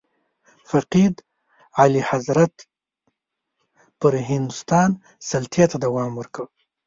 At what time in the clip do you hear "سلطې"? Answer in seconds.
5.29-5.63